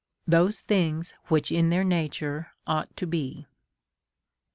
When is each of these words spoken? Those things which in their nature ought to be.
Those 0.25 0.61
things 0.61 1.13
which 1.27 1.51
in 1.51 1.69
their 1.69 1.83
nature 1.83 2.53
ought 2.65 2.97
to 2.97 3.05
be. 3.05 3.45